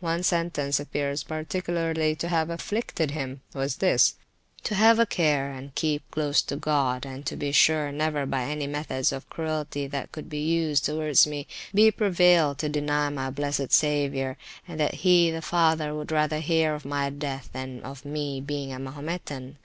[0.00, 4.14] One sentence appears particularly to have afflicted him: it was this,
[4.64, 8.42] to have a care and keep close to God, and to be sure never, by
[8.46, 13.30] any methods of cruelty that could be used towards me, be prevailed to deny my
[13.30, 14.36] blessed Saviour,
[14.66, 18.72] and that he (the father) would rather hear of my death than of my being
[18.72, 19.56] a Mahometan.